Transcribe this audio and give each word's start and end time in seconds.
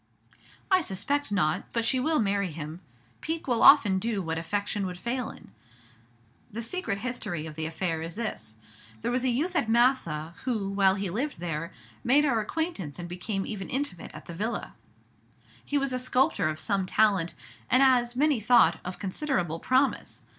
"I 0.71 0.81
suspect 0.81 1.31
not; 1.31 1.65
but 1.73 1.85
she 1.85 1.99
will 1.99 2.17
marry 2.17 2.51
him. 2.51 2.81
Pique 3.21 3.47
will 3.47 3.61
often 3.61 3.99
do 3.99 4.19
what 4.23 4.39
affection 4.39 4.87
would 4.87 4.97
fail 4.97 5.29
in. 5.29 5.51
The 6.51 6.63
secret 6.63 6.97
history 6.97 7.45
of 7.45 7.53
the 7.53 7.67
affair 7.67 8.01
is 8.01 8.15
this: 8.15 8.55
There 9.03 9.11
was 9.11 9.23
a 9.23 9.29
youth 9.29 9.55
at 9.55 9.69
Massa, 9.69 10.33
who, 10.43 10.69
while 10.69 10.95
he 10.95 11.11
lived 11.11 11.39
there, 11.39 11.71
made 12.03 12.25
our 12.25 12.39
acquaintance 12.39 12.97
and 12.97 13.07
became 13.07 13.45
even 13.45 13.69
intimate 13.69 14.09
at 14.11 14.25
the 14.25 14.33
Villa: 14.33 14.73
he 15.63 15.77
was 15.77 15.93
a 15.93 15.99
sculptor 15.99 16.49
of 16.49 16.59
some 16.59 16.87
talent, 16.87 17.35
and, 17.69 17.83
as 17.83 18.15
many 18.15 18.39
thought, 18.39 18.79
of 18.83 18.97
considerable 18.97 19.59
promise. 19.59 20.21